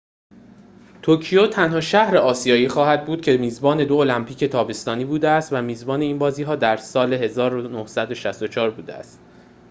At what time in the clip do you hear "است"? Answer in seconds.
5.29-5.53, 8.93-9.19